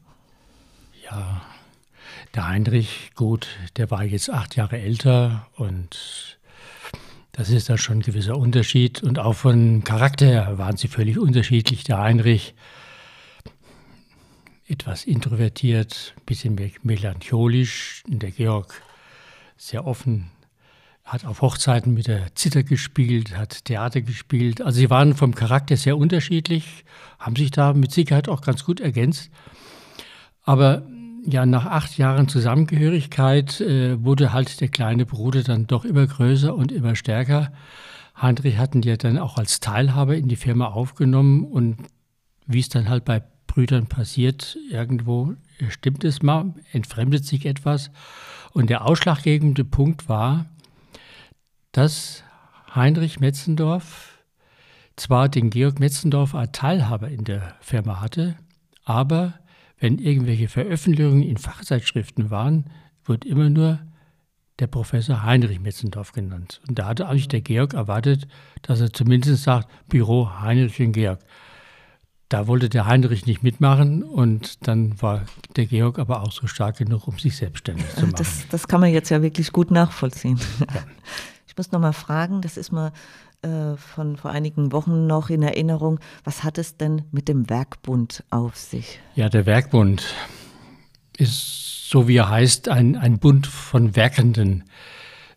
Ja, 1.09 1.41
der 2.35 2.47
Heinrich, 2.47 3.13
gut, 3.15 3.47
der 3.77 3.89
war 3.89 4.03
jetzt 4.03 4.29
acht 4.29 4.55
Jahre 4.55 4.77
älter 4.77 5.47
und 5.55 6.37
das 7.31 7.49
ist 7.49 7.67
dann 7.67 7.79
schon 7.79 7.97
ein 7.97 8.01
gewisser 8.03 8.37
Unterschied. 8.37 9.01
Und 9.01 9.17
auch 9.17 9.33
von 9.33 9.83
Charakter 9.83 10.27
her 10.27 10.57
waren 10.59 10.77
sie 10.77 10.87
völlig 10.87 11.17
unterschiedlich. 11.17 11.83
Der 11.85 11.97
Heinrich 11.97 12.53
etwas 14.67 15.05
introvertiert, 15.05 16.13
ein 16.15 16.25
bisschen 16.27 16.73
melancholisch. 16.83 18.03
Und 18.07 18.21
der 18.21 18.29
Georg 18.29 18.83
sehr 19.57 19.87
offen, 19.87 20.29
hat 21.11 21.25
auf 21.25 21.41
Hochzeiten 21.41 21.93
mit 21.93 22.07
der 22.07 22.33
Zither 22.35 22.63
gespielt, 22.63 23.37
hat 23.37 23.65
Theater 23.65 23.99
gespielt. 23.99 24.61
Also 24.61 24.79
sie 24.79 24.89
waren 24.89 25.13
vom 25.13 25.35
Charakter 25.35 25.75
sehr 25.75 25.97
unterschiedlich, 25.97 26.85
haben 27.19 27.35
sich 27.35 27.51
da 27.51 27.73
mit 27.73 27.91
Sicherheit 27.91 28.29
auch 28.29 28.39
ganz 28.39 28.63
gut 28.63 28.79
ergänzt. 28.79 29.29
Aber 30.43 30.83
ja, 31.25 31.45
nach 31.45 31.65
acht 31.65 31.97
Jahren 31.97 32.29
Zusammengehörigkeit 32.29 33.59
äh, 33.59 34.01
wurde 34.01 34.31
halt 34.31 34.61
der 34.61 34.69
kleine 34.69 35.05
Bruder 35.05 35.43
dann 35.43 35.67
doch 35.67 35.83
immer 35.83 36.07
größer 36.07 36.55
und 36.55 36.71
immer 36.71 36.95
stärker. 36.95 37.51
Heinrich 38.19 38.57
hatten 38.57 38.81
ja 38.81 38.95
dann 38.95 39.17
auch 39.17 39.37
als 39.37 39.59
Teilhaber 39.59 40.15
in 40.15 40.29
die 40.29 40.37
Firma 40.37 40.67
aufgenommen 40.67 41.43
und 41.43 41.77
wie 42.47 42.61
es 42.61 42.69
dann 42.69 42.87
halt 42.87 43.03
bei 43.03 43.21
Brüdern 43.47 43.87
passiert, 43.87 44.57
irgendwo 44.69 45.33
stimmt 45.67 46.05
es 46.05 46.21
mal, 46.21 46.53
entfremdet 46.71 47.25
sich 47.25 47.45
etwas. 47.45 47.91
Und 48.53 48.69
der 48.69 48.85
ausschlaggebende 48.85 49.65
Punkt 49.65 50.07
war, 50.07 50.45
dass 51.71 52.23
Heinrich 52.73 53.19
Metzendorf 53.19 54.19
zwar 54.95 55.29
den 55.29 55.49
Georg 55.49 55.79
Metzendorf 55.79 56.35
als 56.35 56.51
Teilhaber 56.51 57.09
in 57.09 57.23
der 57.23 57.55
Firma 57.61 58.01
hatte, 58.01 58.35
aber 58.83 59.33
wenn 59.79 59.97
irgendwelche 59.97 60.47
Veröffentlichungen 60.47 61.23
in 61.23 61.37
Fachzeitschriften 61.37 62.29
waren, 62.29 62.65
wird 63.05 63.25
immer 63.25 63.49
nur 63.49 63.79
der 64.59 64.67
Professor 64.67 65.23
Heinrich 65.23 65.59
Metzendorf 65.59 66.11
genannt. 66.11 66.61
Und 66.67 66.77
da 66.77 66.85
hatte 66.85 67.07
eigentlich 67.07 67.27
der 67.27 67.41
Georg 67.41 67.73
erwartet, 67.73 68.27
dass 68.61 68.79
er 68.79 68.93
zumindest 68.93 69.43
sagt, 69.43 69.67
Büro 69.87 70.29
Heinrich 70.39 70.79
und 70.79 70.91
Georg. 70.91 71.19
Da 72.29 72.47
wollte 72.47 72.69
der 72.69 72.85
Heinrich 72.85 73.25
nicht 73.25 73.43
mitmachen 73.43 74.03
und 74.03 74.67
dann 74.67 75.01
war 75.01 75.25
der 75.55 75.65
Georg 75.65 75.99
aber 75.99 76.21
auch 76.21 76.31
so 76.31 76.47
stark 76.47 76.77
genug, 76.77 77.07
um 77.07 77.17
sich 77.17 77.35
selbstständig 77.35 77.89
zu 77.89 78.01
machen. 78.01 78.15
Das, 78.17 78.47
das 78.49 78.67
kann 78.67 78.79
man 78.79 78.93
jetzt 78.93 79.09
ja 79.09 79.21
wirklich 79.21 79.51
gut 79.51 79.71
nachvollziehen. 79.71 80.39
Ja. 80.59 80.83
Ich 81.51 81.57
muss 81.57 81.71
noch 81.73 81.81
mal 81.81 81.91
fragen, 81.91 82.39
das 82.39 82.55
ist 82.55 82.71
mal 82.71 82.93
äh, 83.41 83.75
von 83.75 84.15
vor 84.15 84.31
einigen 84.31 84.71
Wochen 84.71 85.05
noch 85.05 85.29
in 85.29 85.43
Erinnerung. 85.43 85.99
Was 86.23 86.45
hat 86.45 86.57
es 86.57 86.77
denn 86.77 87.01
mit 87.11 87.27
dem 87.27 87.49
Werkbund 87.49 88.23
auf 88.29 88.55
sich? 88.55 89.01
Ja, 89.15 89.27
der 89.27 89.45
Werkbund 89.45 90.01
ist, 91.17 91.89
so 91.89 92.07
wie 92.07 92.15
er 92.15 92.29
heißt, 92.29 92.69
ein, 92.69 92.95
ein 92.95 93.19
Bund 93.19 93.47
von 93.47 93.97
Werkenden. 93.97 94.63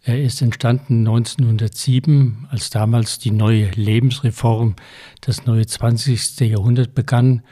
Er 0.04 0.22
ist 0.22 0.40
entstanden 0.40 0.98
1907, 0.98 2.46
als 2.48 2.70
damals 2.70 3.18
die 3.18 3.32
neue 3.32 3.70
Lebensreform, 3.70 4.76
das 5.20 5.46
neue 5.46 5.66
20. 5.66 6.38
Jahrhundert 6.42 6.94
begann. 6.94 7.42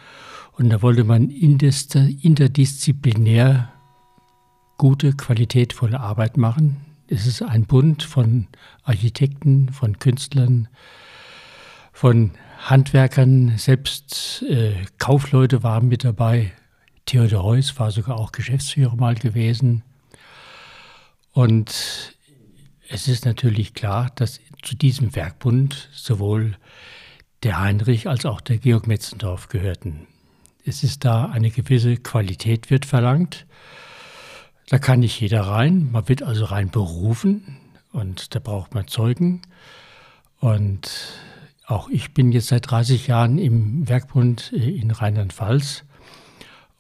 Und 0.52 0.70
da 0.70 0.82
wollte 0.82 1.02
man 1.02 1.30
interdisziplinär 1.30 3.72
gute, 4.78 5.14
qualitätvolle 5.14 5.98
Arbeit 5.98 6.36
machen. 6.36 6.91
Es 7.12 7.26
ist 7.26 7.42
ein 7.42 7.66
Bund 7.66 8.02
von 8.02 8.46
Architekten, 8.84 9.68
von 9.68 9.98
Künstlern, 9.98 10.68
von 11.92 12.30
Handwerkern, 12.56 13.58
selbst 13.58 14.42
äh, 14.48 14.72
Kaufleute 14.98 15.62
waren 15.62 15.88
mit 15.88 16.04
dabei. 16.04 16.52
Theodor 17.04 17.42
Heuss 17.42 17.78
war 17.78 17.90
sogar 17.90 18.18
auch 18.18 18.32
Geschäftsführer 18.32 18.96
mal 18.96 19.14
gewesen. 19.14 19.82
Und 21.32 22.16
es 22.88 23.08
ist 23.08 23.26
natürlich 23.26 23.74
klar, 23.74 24.10
dass 24.14 24.40
zu 24.62 24.74
diesem 24.74 25.14
Werkbund 25.14 25.90
sowohl 25.92 26.56
der 27.42 27.60
Heinrich 27.60 28.08
als 28.08 28.24
auch 28.24 28.40
der 28.40 28.56
Georg 28.56 28.86
Metzendorf 28.86 29.50
gehörten. 29.50 30.06
Es 30.64 30.82
ist 30.82 31.04
da 31.04 31.26
eine 31.26 31.50
gewisse 31.50 31.98
Qualität 31.98 32.70
wird 32.70 32.86
verlangt. 32.86 33.44
Da 34.68 34.78
kann 34.78 35.00
nicht 35.00 35.20
jeder 35.20 35.42
rein. 35.42 35.90
Man 35.92 36.08
wird 36.08 36.22
also 36.22 36.44
rein 36.44 36.70
berufen 36.70 37.58
und 37.92 38.34
da 38.34 38.38
braucht 38.38 38.74
man 38.74 38.88
Zeugen. 38.88 39.42
Und 40.40 40.90
auch 41.66 41.88
ich 41.88 42.14
bin 42.14 42.32
jetzt 42.32 42.48
seit 42.48 42.70
30 42.70 43.06
Jahren 43.06 43.38
im 43.38 43.88
Werkbund 43.88 44.52
äh, 44.52 44.70
in 44.70 44.90
Rheinland-Pfalz. 44.90 45.84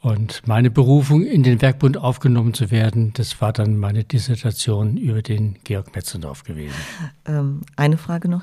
Und 0.00 0.48
meine 0.48 0.68
Berufung, 0.68 1.24
in 1.24 1.44
den 1.44 1.62
Werkbund 1.62 1.96
aufgenommen 1.96 2.54
zu 2.54 2.72
werden, 2.72 3.12
das 3.14 3.40
war 3.40 3.52
dann 3.52 3.78
meine 3.78 4.02
Dissertation 4.02 4.96
über 4.96 5.22
den 5.22 5.58
Georg 5.62 5.94
Metzendorf 5.94 6.42
gewesen. 6.42 6.74
Ähm, 7.24 7.60
eine 7.76 7.96
Frage 7.96 8.28
noch. 8.28 8.42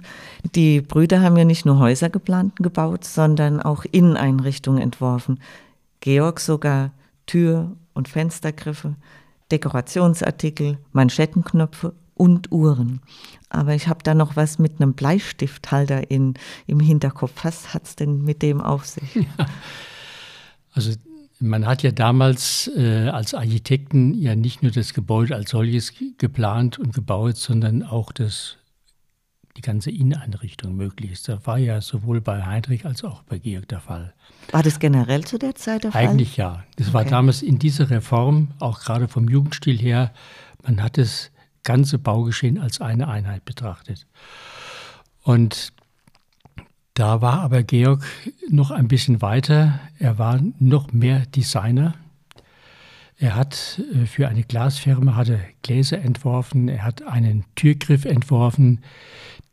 Die 0.55 0.79
Brüder 0.79 1.21
haben 1.21 1.35
ja 1.35 1.43
nicht 1.43 1.65
nur 1.65 1.77
Häuser 1.77 2.09
geplant 2.09 2.55
gebaut, 2.55 3.03
sondern 3.03 3.61
auch 3.61 3.83
Inneneinrichtungen 3.83 4.81
entworfen. 4.81 5.41
Georg 5.99 6.39
sogar 6.39 6.91
Tür- 7.25 7.75
und 7.93 8.07
Fenstergriffe. 8.07 8.95
Dekorationsartikel, 9.51 10.77
Manschettenknöpfe 10.91 11.93
und 12.13 12.51
Uhren. 12.51 13.01
Aber 13.49 13.73
ich 13.73 13.87
habe 13.87 14.03
da 14.03 14.13
noch 14.13 14.35
was 14.35 14.59
mit 14.59 14.81
einem 14.81 14.93
Bleistifthalter 14.93 16.11
in, 16.11 16.35
im 16.67 16.79
Hinterkopf. 16.79 17.31
Was 17.43 17.73
hat 17.73 17.85
es 17.85 17.95
denn 17.95 18.23
mit 18.23 18.41
dem 18.41 18.61
auf 18.61 18.85
sich? 18.85 19.15
Ja. 19.15 19.45
Also 20.73 20.93
man 21.39 21.65
hat 21.65 21.83
ja 21.83 21.91
damals 21.91 22.69
äh, 22.75 23.07
als 23.09 23.33
Architekten 23.33 24.13
ja 24.13 24.35
nicht 24.35 24.61
nur 24.61 24.71
das 24.71 24.93
Gebäude 24.93 25.35
als 25.35 25.51
solches 25.51 25.93
geplant 26.17 26.77
und 26.77 26.93
gebaut, 26.93 27.37
sondern 27.37 27.81
auch 27.83 28.11
das, 28.11 28.57
die 29.59 29.61
ganze 29.61 29.91
Inneneinrichtung 29.91 30.73
möglichst. 30.73 31.27
Das 31.27 31.45
war 31.45 31.57
ja 31.57 31.81
sowohl 31.81 32.21
bei 32.21 32.45
Heinrich 32.45 32.85
als 32.85 33.03
auch 33.03 33.23
bei 33.23 33.39
Georg 33.39 33.67
der 33.67 33.81
Fall. 33.81 34.13
War 34.53 34.63
das 34.63 34.79
generell 34.79 35.25
zu 35.25 35.37
der 35.37 35.53
Zeit 35.55 35.83
der 35.83 35.91
Fall? 35.91 36.07
Eigentlich 36.07 36.37
ja. 36.37 36.63
Das 36.77 36.87
okay. 36.87 36.93
war 36.93 37.03
damals 37.03 37.41
in 37.41 37.59
dieser 37.59 37.89
Reform, 37.89 38.51
auch 38.59 38.79
gerade 38.79 39.09
vom 39.09 39.27
Jugendstil 39.27 39.77
her, 39.77 40.13
man 40.63 40.81
hat 40.81 40.97
das 40.97 41.31
ganze 41.63 41.99
Baugeschehen 41.99 42.57
als 42.57 42.79
eine 42.79 43.09
Einheit 43.09 43.43
betrachtet. 43.43 44.07
Und 45.23 45.73
da 46.93 47.21
war 47.21 47.41
aber 47.41 47.63
Georg 47.63 48.05
noch 48.49 48.71
ein 48.71 48.87
bisschen 48.87 49.21
weiter. 49.21 49.81
Er 49.99 50.17
war 50.17 50.39
noch 50.57 50.93
mehr 50.93 51.25
Designer. 51.25 51.95
Er 53.17 53.35
hat 53.35 53.81
äh, 53.93 54.05
für 54.05 54.29
eine 54.29 54.43
Glasfirma 54.43 55.17
hatte 55.17 55.41
Gläser 55.63 55.99
entworfen. 55.99 56.69
Er 56.69 56.83
hat 56.83 57.01
einen 57.01 57.43
Türgriff 57.55 58.05
entworfen, 58.05 58.79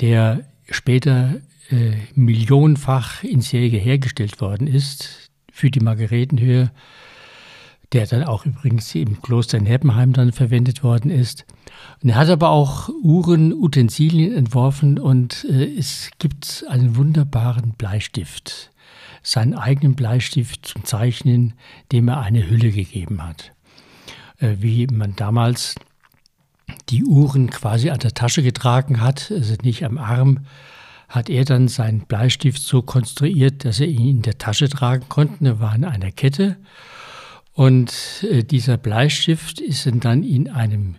der 0.00 0.44
später 0.70 1.36
äh, 1.70 1.92
millionenfach 2.14 3.24
in 3.24 3.40
Serie 3.40 3.78
hergestellt 3.78 4.40
worden 4.40 4.66
ist 4.66 5.30
für 5.52 5.70
die 5.70 5.80
Margaretenhöhe, 5.80 6.70
der 7.92 8.06
dann 8.06 8.24
auch 8.24 8.44
übrigens 8.44 8.94
im 8.94 9.22
Kloster 9.22 9.58
in 9.58 9.66
Heppenheim 9.66 10.12
dann 10.12 10.32
verwendet 10.32 10.82
worden 10.82 11.10
ist. 11.10 11.44
Und 12.02 12.10
er 12.10 12.16
hat 12.16 12.28
aber 12.28 12.50
auch 12.50 12.88
Uhren, 13.02 13.52
Utensilien 13.52 14.34
entworfen 14.34 14.98
und 14.98 15.44
äh, 15.44 15.76
es 15.76 16.10
gibt 16.18 16.64
einen 16.68 16.96
wunderbaren 16.96 17.72
Bleistift, 17.72 18.70
seinen 19.22 19.54
eigenen 19.54 19.94
Bleistift 19.94 20.66
zum 20.66 20.84
Zeichnen, 20.84 21.54
dem 21.92 22.08
er 22.08 22.20
eine 22.20 22.48
Hülle 22.48 22.70
gegeben 22.70 23.22
hat. 23.22 23.52
Äh, 24.38 24.56
wie 24.58 24.86
man 24.88 25.16
damals 25.16 25.76
die 26.88 27.04
Uhren 27.04 27.50
quasi 27.50 27.90
an 27.90 27.98
der 27.98 28.14
Tasche 28.14 28.42
getragen 28.42 29.00
hat, 29.00 29.30
also 29.30 29.54
nicht 29.62 29.84
am 29.84 29.98
Arm, 29.98 30.46
hat 31.08 31.30
er 31.30 31.44
dann 31.44 31.68
seinen 31.68 32.00
Bleistift 32.00 32.60
so 32.60 32.82
konstruiert, 32.82 33.64
dass 33.64 33.80
er 33.80 33.86
ihn 33.86 34.08
in 34.08 34.22
der 34.22 34.38
Tasche 34.38 34.68
tragen 34.68 35.08
konnte. 35.08 35.44
Er 35.44 35.60
war 35.60 35.74
in 35.74 35.84
einer 35.84 36.10
Kette. 36.10 36.56
Und 37.52 37.92
äh, 38.28 38.42
dieser 38.42 38.76
Bleistift 38.76 39.60
ist 39.60 39.88
dann 40.00 40.22
in 40.22 40.50
einem, 40.50 40.96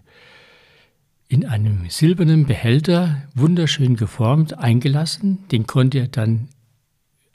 in 1.28 1.46
einem 1.46 1.90
silbernen 1.90 2.46
Behälter 2.46 3.24
wunderschön 3.36 3.96
geformt 3.96 4.58
eingelassen. 4.58 5.48
Den 5.52 5.68
konnte 5.68 6.00
er 6.00 6.08
dann 6.08 6.48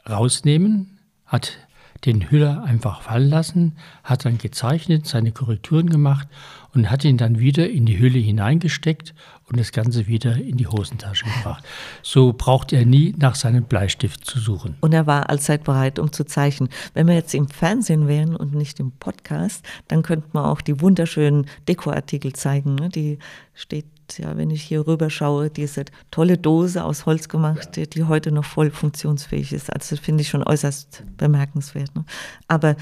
rausnehmen, 0.09 0.99
hat 1.27 1.59
den 2.05 2.31
Hüller 2.31 2.65
einfach 2.65 3.03
fallen 3.03 3.29
lassen, 3.29 3.77
hat 4.03 4.25
dann 4.25 4.39
gezeichnet, 4.39 5.07
seine 5.07 5.33
Korrekturen 5.33 5.89
gemacht 5.89 6.27
und 6.75 6.91
hat 6.91 7.05
ihn 7.05 7.17
dann 7.17 7.39
wieder 7.39 7.69
in 7.69 7.87
die 7.87 7.99
Hülle 7.99 8.19
hineingesteckt 8.19 9.15
und 9.49 9.59
das 9.59 9.73
Ganze 9.73 10.07
wieder 10.07 10.37
in 10.37 10.57
die 10.57 10.67
Hosentasche 10.67 11.27
gebracht. 11.27 11.65
So 12.03 12.33
braucht 12.33 12.73
er 12.73 12.87
nie 12.87 13.15
nach 13.19 13.35
seinem 13.35 13.65
Bleistift 13.65 14.25
zu 14.25 14.41
suchen. 14.41 14.77
Und 14.81 14.95
er 14.95 15.07
war 15.07 15.31
allzeit 15.31 15.65
bereit, 15.65 15.99
um 15.99 16.11
zu 16.11 16.25
zeichnen. 16.25 16.71
Wenn 16.95 17.07
wir 17.07 17.15
jetzt 17.15 17.35
im 17.35 17.49
Fernsehen 17.49 18.09
wären 18.09 18.35
und 18.35 18.55
nicht 18.55 18.81
im 18.81 18.93
Podcast, 18.93 19.65
dann 19.89 20.03
könnte 20.03 20.29
man 20.33 20.47
auch 20.47 20.61
die 20.61 20.81
wunderschönen 20.81 21.47
Dekoartikel 21.69 22.33
zeigen. 22.33 22.75
Ne? 22.77 22.89
Die 22.89 23.19
steht 23.55 23.87
ja, 24.19 24.37
wenn 24.37 24.51
ich 24.51 24.63
hier 24.63 24.87
rüber 24.87 25.11
schaue, 25.11 25.51
diese 25.51 25.85
tolle 26.11 26.39
Dose 26.39 26.85
aus 26.85 27.07
Holz 27.07 27.29
gemacht, 27.29 27.77
die, 27.77 27.89
die 27.89 28.05
heute 28.05 28.33
noch 28.33 28.45
voll 28.45 28.71
funktionsfähig 28.71 29.53
ist. 29.53 29.73
Also 29.73 29.97
das 29.97 30.05
finde 30.05 30.23
ich 30.23 30.29
schon 30.29 30.43
äußerst 30.43 31.05
bemerkenswert. 31.17 31.95
Ne? 31.95 32.05
Aber 32.49 32.77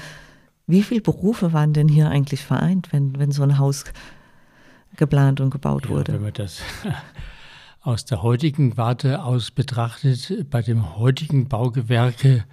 wie 0.67 0.83
viele 0.83 1.01
Berufe 1.01 1.53
waren 1.53 1.73
denn 1.73 1.87
hier 1.87 2.09
eigentlich 2.09 2.43
vereint, 2.43 2.93
wenn, 2.93 3.17
wenn 3.19 3.31
so 3.31 3.43
ein 3.43 3.57
Haus 3.57 3.83
geplant 4.95 5.41
und 5.41 5.49
gebaut 5.49 5.85
ja, 5.85 5.89
wurde? 5.89 6.13
Wenn 6.13 6.23
man 6.23 6.33
das 6.33 6.61
aus 7.81 8.05
der 8.05 8.21
heutigen 8.21 8.77
Warte 8.77 9.23
aus 9.23 9.51
betrachtet, 9.51 10.49
bei 10.49 10.61
dem 10.61 10.97
heutigen 10.97 11.47
Baugewerke, 11.47 12.45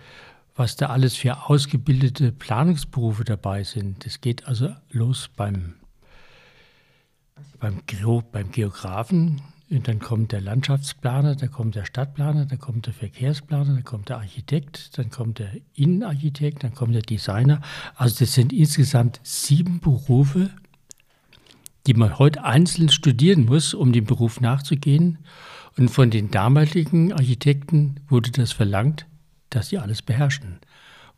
was 0.57 0.75
da 0.75 0.87
alles 0.87 1.15
für 1.15 1.49
ausgebildete 1.49 2.33
Planungsberufe 2.33 3.25
dabei 3.25 3.63
sind. 3.63 4.05
Das 4.05 4.21
geht 4.21 4.49
also 4.49 4.71
los 4.91 5.31
beim 5.37 5.75
beim, 7.59 7.81
beim 8.33 8.51
Geografen, 8.53 9.41
dann 9.71 9.99
kommt 9.99 10.33
der 10.33 10.41
Landschaftsplaner, 10.41 11.37
dann 11.37 11.51
kommt 11.51 11.75
der 11.75 11.85
Stadtplaner, 11.85 12.47
dann 12.47 12.59
kommt 12.59 12.87
der 12.87 12.95
Verkehrsplaner, 12.95 13.75
dann 13.75 13.85
kommt 13.85 14.09
der 14.09 14.17
Architekt, 14.17 14.97
dann 14.97 15.11
kommt 15.11 15.39
der 15.41 15.51
Innenarchitekt, 15.75 16.65
dann 16.65 16.75
kommt 16.75 16.95
der 16.95 17.03
Designer. 17.03 17.61
Also 17.95 18.25
das 18.25 18.33
sind 18.33 18.53
insgesamt 18.53 19.21
sieben 19.23 19.81
Berufe, 19.81 20.51
die 21.87 21.93
man 21.95 22.19
heute 22.19 22.45
einzeln 22.45 22.89
studieren 22.89 23.45
muss, 23.45 23.75
um 23.75 23.93
dem 23.93 24.07
Beruf 24.07 24.41
nachzugehen. 24.41 25.19
Und 25.77 25.91
von 25.91 26.11
den 26.11 26.31
damaligen 26.31 27.13
Architekten 27.13 28.01
wurde 28.09 28.31
das 28.31 28.53
verlangt, 28.53 29.07
dass 29.51 29.69
sie 29.69 29.79
alles 29.79 30.01
beherrschen. 30.01 30.61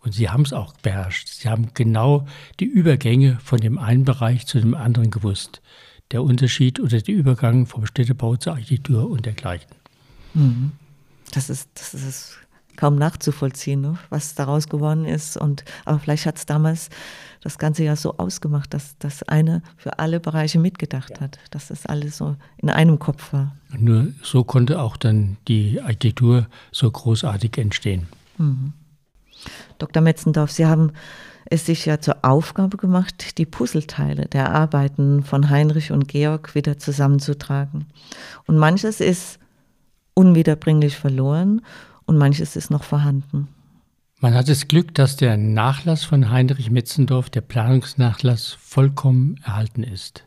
Und 0.01 0.13
sie 0.13 0.29
haben 0.29 0.43
es 0.43 0.53
auch 0.53 0.73
beherrscht. 0.79 1.29
Sie 1.29 1.49
haben 1.49 1.73
genau 1.75 2.27
die 2.59 2.65
Übergänge 2.65 3.39
von 3.45 3.61
dem 3.61 3.79
einen 3.79 4.05
Bereich 4.05 4.47
zu 4.47 4.59
dem 4.59 4.75
anderen 4.75 5.11
gewusst 5.11 5.63
der 6.13 6.23
Unterschied 6.23 6.81
oder 6.81 7.01
der 7.01 7.15
Übergang 7.15 7.67
vom 7.67 7.87
Städtebau 7.87 8.37
zur 8.37 8.55
Architektur 8.55 9.09
und 9.09 9.27
dergleichen. 9.27 9.71
Mhm. 10.35 10.73
Das 11.33 11.51
ist, 11.51 11.69
das 11.75 11.95
ist 11.95 12.37
kaum 12.77 12.97
nachzuvollziehen, 12.97 13.81
ne? 13.81 13.99
was 14.09 14.35
daraus 14.35 14.69
geworden 14.69 15.05
ist. 15.05 15.37
Und, 15.37 15.65
aber 15.85 15.99
vielleicht 15.99 16.27
hat 16.27 16.39
es 16.39 16.47
damals 16.47 16.89
das 17.43 17.59
Ganze 17.59 17.85
ja 17.85 17.95
so 17.95 18.17
ausgemacht, 18.17 18.73
dass 18.73 18.97
das 18.99 19.23
eine 19.23 19.63
für 19.77 19.99
alle 19.99 20.19
Bereiche 20.19 20.59
mitgedacht 20.59 21.11
ja. 21.17 21.21
hat, 21.21 21.39
dass 21.51 21.69
das 21.69 21.87
alles 21.87 22.17
so 22.17 22.37
in 22.57 22.71
einem 22.71 22.99
Kopf 22.99 23.33
war. 23.33 23.55
Und 23.73 23.83
nur 23.83 24.09
so 24.23 24.45
konnte 24.45 24.81
auch 24.81 24.97
dann 24.97 25.37
die 25.47 25.81
Architektur 25.81 26.49
so 26.73 26.91
großartig 26.91 27.59
entstehen. 27.59 28.09
Mhm. 28.39 28.73
Dr. 29.79 30.03
Metzendorf, 30.03 30.51
Sie 30.51 30.67
haben 30.67 30.93
es 31.51 31.67
sich 31.67 31.85
ja 31.85 32.01
zur 32.01 32.25
Aufgabe 32.25 32.77
gemacht, 32.77 33.37
die 33.37 33.45
Puzzleteile 33.45 34.27
der 34.27 34.53
Arbeiten 34.53 35.25
von 35.25 35.51
Heinrich 35.51 35.91
und 35.91 36.07
Georg 36.07 36.55
wieder 36.55 36.79
zusammenzutragen. 36.79 37.87
Und 38.47 38.57
manches 38.57 39.01
ist 39.01 39.41
unwiederbringlich 40.15 40.97
verloren 40.97 41.63
und 42.07 42.17
manches 42.17 42.55
ist 42.55 42.71
noch 42.71 42.85
vorhanden. 42.85 43.49
Man 44.21 44.35
hat 44.35 44.49
das 44.49 44.69
Glück, 44.69 44.95
dass 44.95 45.17
der 45.17 45.37
Nachlass 45.37 46.05
von 46.05 46.31
Heinrich 46.31 46.71
Metzendorf, 46.71 47.31
der 47.31 47.41
Planungsnachlass, 47.41 48.57
vollkommen 48.61 49.41
erhalten 49.45 49.83
ist. 49.83 50.27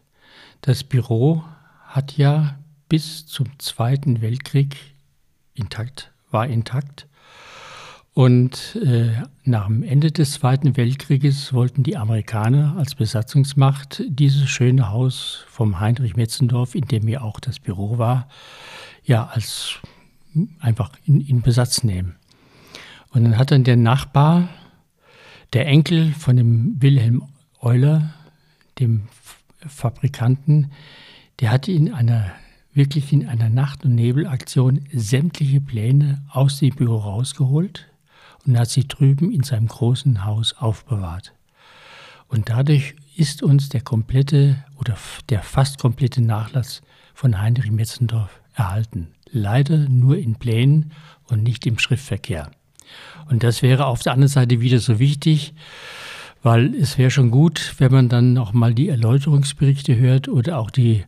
Das 0.62 0.84
Büro 0.84 1.44
hat 1.86 2.18
ja 2.18 2.58
bis 2.90 3.26
zum 3.26 3.48
Zweiten 3.60 4.22
Weltkrieg 4.22 4.76
intakt, 5.54 6.12
war 6.32 6.48
intakt 6.48 7.08
und 8.14 8.76
äh, 8.84 9.12
nach 9.44 9.66
dem 9.66 9.82
Ende 9.82 10.12
des 10.12 10.34
Zweiten 10.34 10.78
Weltkrieges 10.78 11.52
wollten 11.52 11.82
die 11.82 11.98
Amerikaner 11.98 12.76
als 12.78 12.94
Besatzungsmacht 12.94 14.04
dieses 14.08 14.48
schöne 14.50 14.92
Haus 14.92 15.46
vom 15.48 15.80
Heinrich 15.80 16.16
Metzendorf, 16.16 16.76
in 16.76 16.86
dem 16.86 17.08
ja 17.08 17.22
auch 17.22 17.40
das 17.40 17.60
Büro 17.60 17.98
war, 17.98 18.28
ja 19.04 19.26
als 19.26 19.80
einfach 20.60 20.92
in, 21.06 21.22
in 21.22 21.42
Besatz 21.42 21.84
nehmen. 21.84 22.16
Und 23.10 23.24
dann 23.24 23.38
hat 23.38 23.50
dann 23.50 23.64
der 23.64 23.78
Nachbar, 23.78 24.48
der 25.54 25.66
Enkel 25.68 26.14
von 26.14 26.38
dem 26.38 26.82
Wilhelm 26.82 27.24
Euler, 27.62 28.14
dem 28.80 29.08
Fabrikanten, 29.68 30.72
der 31.40 31.52
hatte 31.52 31.72
in 31.72 31.92
einer 31.92 32.32
wirklich 32.74 33.14
in 33.14 33.28
einer 33.28 33.50
Nacht- 33.50 33.86
und 33.86 33.96
Nebelaktion 33.96 34.82
sämtliche 34.92 35.62
Pläne 35.62 36.24
aus 36.30 36.60
dem 36.60 36.76
Büro 36.76 36.98
rausgeholt, 36.98 37.88
und 38.46 38.58
hat 38.58 38.70
sie 38.70 38.88
drüben 38.88 39.32
in 39.32 39.44
seinem 39.44 39.68
großen 39.68 40.26
Haus 40.26 40.54
aufbewahrt. 40.54 41.34
Und 42.28 42.50
dadurch 42.50 42.96
ist 43.16 43.44
uns 43.44 43.70
der 43.70 43.82
komplette 43.82 44.64
oder 44.80 44.98
der 45.30 45.44
fast 45.44 45.80
komplette 45.80 46.22
Nachlass 46.22 46.82
von 47.14 47.40
Heinrich 47.40 47.72
Metzendorf 47.72 48.42
erhalten. 48.56 49.10
Leider 49.32 49.78
nur 49.90 50.18
in 50.18 50.36
Plänen 50.36 50.92
und 51.26 51.44
nicht 51.44 51.66
im 51.66 51.80
Schriftverkehr. 51.80 52.52
Und 53.30 53.44
das 53.44 53.62
wäre 53.62 53.86
auf 53.86 54.02
der 54.02 54.14
anderen 54.14 54.30
Seite 54.30 54.62
wieder 54.62 54.80
so 54.80 55.00
wichtig, 55.00 55.54
weil 56.42 56.76
es 56.76 56.98
wäre 56.98 57.12
schon 57.12 57.32
gut, 57.32 57.76
wenn 57.78 57.92
man 57.92 58.10
dann 58.10 58.34
noch 58.34 58.54
mal 58.54 58.74
die 58.74 58.90
Erläuterungsberichte 58.90 59.96
hört 59.96 60.28
oder 60.28 60.60
auch 60.60 60.70
die 60.70 61.06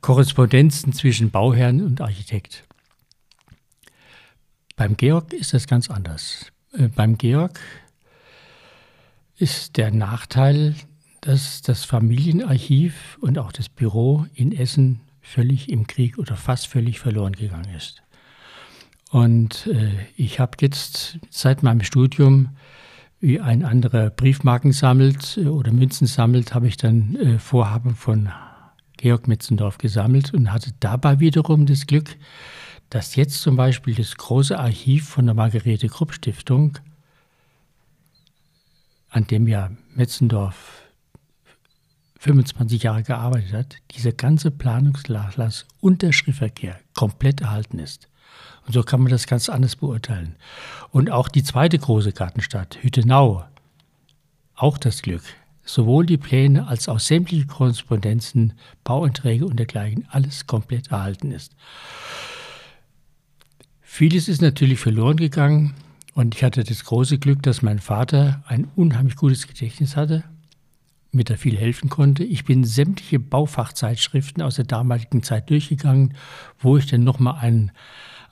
Korrespondenzen 0.00 0.92
zwischen 0.92 1.30
Bauherrn 1.30 1.80
und 1.80 2.00
Architekt. 2.00 2.64
Beim 4.76 4.96
Georg 4.96 5.32
ist 5.32 5.54
das 5.54 5.66
ganz 5.66 5.88
anders. 5.88 6.52
Äh, 6.76 6.88
beim 6.88 7.18
Georg 7.18 7.60
ist 9.36 9.76
der 9.76 9.90
Nachteil, 9.90 10.74
dass 11.20 11.62
das 11.62 11.84
Familienarchiv 11.84 13.18
und 13.20 13.38
auch 13.38 13.52
das 13.52 13.68
Büro 13.68 14.26
in 14.34 14.52
Essen 14.52 15.00
völlig 15.20 15.70
im 15.70 15.86
Krieg 15.86 16.18
oder 16.18 16.36
fast 16.36 16.66
völlig 16.66 17.00
verloren 17.00 17.32
gegangen 17.32 17.74
ist. 17.74 18.02
Und 19.10 19.66
äh, 19.68 19.92
ich 20.16 20.40
habe 20.40 20.56
jetzt 20.60 21.18
seit 21.30 21.62
meinem 21.62 21.82
Studium, 21.82 22.50
wie 23.20 23.40
ein 23.40 23.64
anderer 23.64 24.10
Briefmarken 24.10 24.72
sammelt 24.72 25.38
äh, 25.38 25.46
oder 25.46 25.72
Münzen 25.72 26.06
sammelt, 26.06 26.54
habe 26.54 26.68
ich 26.68 26.76
dann 26.76 27.16
äh, 27.16 27.38
Vorhaben 27.38 27.94
von 27.94 28.28
Georg 28.96 29.28
Metzendorf 29.28 29.78
gesammelt 29.78 30.34
und 30.34 30.52
hatte 30.52 30.72
dabei 30.80 31.20
wiederum 31.20 31.66
das 31.66 31.86
Glück, 31.86 32.16
dass 32.90 33.16
jetzt 33.16 33.40
zum 33.40 33.56
Beispiel 33.56 33.94
das 33.94 34.16
große 34.16 34.58
Archiv 34.58 35.08
von 35.08 35.26
der 35.26 35.34
Margarete 35.34 35.88
Krupp 35.88 36.12
Stiftung, 36.12 36.78
an 39.10 39.26
dem 39.26 39.46
ja 39.46 39.70
Metzendorf 39.94 40.82
25 42.18 42.82
Jahre 42.82 43.02
gearbeitet 43.02 43.52
hat, 43.52 43.76
dieser 43.90 44.12
ganze 44.12 44.50
Planungsnachlass 44.50 45.66
und 45.80 46.02
der 46.02 46.12
Schriftverkehr 46.12 46.80
komplett 46.94 47.42
erhalten 47.42 47.78
ist. 47.78 48.08
Und 48.66 48.72
so 48.72 48.82
kann 48.82 49.02
man 49.02 49.10
das 49.10 49.26
ganz 49.26 49.48
anders 49.48 49.76
beurteilen. 49.76 50.36
Und 50.90 51.10
auch 51.10 51.28
die 51.28 51.42
zweite 51.42 51.78
große 51.78 52.12
Gartenstadt, 52.12 52.78
Hüttenau, 52.80 53.44
auch 54.54 54.78
das 54.78 55.02
Glück. 55.02 55.22
Sowohl 55.66 56.06
die 56.06 56.18
Pläne 56.18 56.66
als 56.66 56.88
auch 56.88 57.00
sämtliche 57.00 57.46
Korrespondenzen, 57.46 58.54
Bauanträge 58.84 59.46
und 59.46 59.56
dergleichen, 59.56 60.06
alles 60.10 60.46
komplett 60.46 60.90
erhalten 60.90 61.32
ist. 61.32 61.54
Vieles 63.96 64.26
ist 64.26 64.42
natürlich 64.42 64.80
verloren 64.80 65.18
gegangen 65.18 65.72
und 66.14 66.34
ich 66.34 66.42
hatte 66.42 66.64
das 66.64 66.84
große 66.84 67.18
Glück, 67.18 67.44
dass 67.44 67.62
mein 67.62 67.78
Vater 67.78 68.42
ein 68.48 68.66
unheimlich 68.74 69.14
gutes 69.14 69.46
Gedächtnis 69.46 69.94
hatte, 69.94 70.24
mir 71.12 71.22
da 71.22 71.36
viel 71.36 71.56
helfen 71.56 71.90
konnte. 71.90 72.24
Ich 72.24 72.44
bin 72.44 72.64
sämtliche 72.64 73.20
Baufachzeitschriften 73.20 74.42
aus 74.42 74.56
der 74.56 74.64
damaligen 74.64 75.22
Zeit 75.22 75.48
durchgegangen, 75.48 76.14
wo 76.58 76.76
ich 76.76 76.86
dann 76.86 77.04
nochmal 77.04 77.36
einen, 77.38 77.70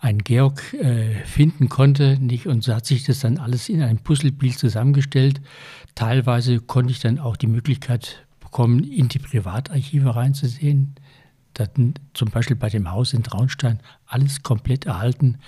einen 0.00 0.24
Georg 0.24 0.74
äh, 0.74 1.14
finden 1.26 1.68
konnte. 1.68 2.18
Nicht? 2.20 2.48
Und 2.48 2.64
so 2.64 2.74
hat 2.74 2.86
sich 2.86 3.04
das 3.04 3.20
dann 3.20 3.38
alles 3.38 3.68
in 3.68 3.82
ein 3.82 3.98
Puzzlebild 3.98 4.58
zusammengestellt. 4.58 5.40
Teilweise 5.94 6.58
konnte 6.58 6.90
ich 6.90 6.98
dann 6.98 7.20
auch 7.20 7.36
die 7.36 7.46
Möglichkeit 7.46 8.26
bekommen, 8.40 8.82
in 8.82 9.06
die 9.06 9.20
Privatarchive 9.20 10.16
reinzusehen. 10.16 10.96
Dann 11.54 11.94
zum 12.14 12.30
Beispiel 12.30 12.56
bei 12.56 12.68
dem 12.68 12.90
Haus 12.90 13.12
in 13.12 13.22
Traunstein 13.22 13.80
alles 14.06 14.42
komplett 14.42 14.86
erhalten, 14.86 15.38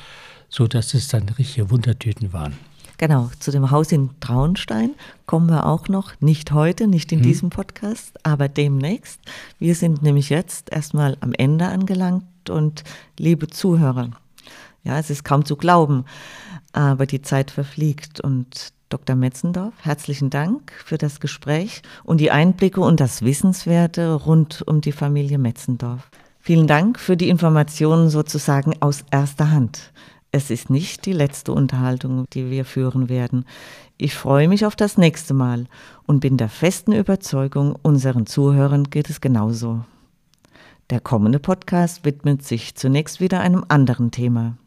sodass 0.48 0.94
es 0.94 1.08
dann 1.08 1.28
richtige 1.30 1.70
Wundertüten 1.70 2.32
waren. 2.32 2.54
Genau, 2.96 3.30
zu 3.40 3.50
dem 3.50 3.70
Haus 3.70 3.90
in 3.90 4.10
Traunstein 4.20 4.94
kommen 5.26 5.48
wir 5.48 5.66
auch 5.66 5.88
noch, 5.88 6.12
nicht 6.20 6.52
heute, 6.52 6.86
nicht 6.86 7.10
in 7.10 7.18
hm. 7.18 7.24
diesem 7.24 7.50
Podcast, 7.50 8.14
aber 8.22 8.48
demnächst. 8.48 9.20
Wir 9.58 9.74
sind 9.74 10.02
nämlich 10.02 10.28
jetzt 10.28 10.70
erstmal 10.72 11.16
am 11.20 11.32
Ende 11.32 11.66
angelangt 11.66 12.50
und 12.50 12.84
liebe 13.18 13.48
Zuhörer, 13.48 14.10
ja, 14.84 14.98
es 14.98 15.10
ist 15.10 15.24
kaum 15.24 15.44
zu 15.44 15.56
glauben, 15.56 16.04
aber 16.72 17.06
die 17.06 17.22
Zeit 17.22 17.50
verfliegt 17.50 18.20
und 18.20 18.73
Dr. 18.88 19.16
Metzendorf, 19.16 19.75
herzlichen 19.81 20.31
Dank 20.31 20.73
für 20.73 20.99
das 20.99 21.18
Gespräch 21.18 21.83
und 22.05 22.20
die 22.20 22.31
Einblicke 22.31 22.81
und 22.81 23.01
das 23.01 23.23
Wissenswerte 23.23 24.12
rund 24.12 24.62
um 24.66 24.81
die 24.81 24.92
Familie 24.92 25.38
Metzendorf. 25.38 26.11
Vielen 26.40 26.66
Dank 26.66 27.01
für 27.01 27.16
die 27.16 27.31
Informationen 27.31 28.11
sozusagen 28.11 28.75
aus 28.81 29.05
erster 29.11 29.51
Hand. 29.51 29.92
Es 30.31 30.51
ist 30.51 30.68
nicht 30.68 31.07
die 31.07 31.12
letzte 31.12 31.53
Unterhaltung, 31.53 32.27
die 32.33 32.51
wir 32.51 32.64
führen 32.64 33.09
werden. 33.09 33.47
Ich 33.97 34.14
freue 34.14 34.49
mich 34.49 34.66
auf 34.66 34.77
das 34.77 34.99
nächste 34.99 35.33
Mal 35.33 35.66
und 36.07 36.20
bin 36.20 36.37
der 36.37 36.49
festen 36.49 36.92
Überzeugung, 36.92 37.77
unseren 37.83 38.27
Zuhörern 38.27 38.85
geht 38.90 39.09
es 39.09 39.20
genauso. 39.20 39.85
Der 40.90 41.01
kommende 41.01 41.38
Podcast 41.38 42.05
widmet 42.05 42.44
sich 42.44 42.75
zunächst 42.75 43.20
wieder 43.20 43.40
einem 43.40 43.64
anderen 43.68 44.11
Thema. 44.11 44.59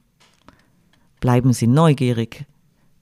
Bleiben 1.19 1.53
Sie 1.53 1.67
neugierig. 1.67 2.45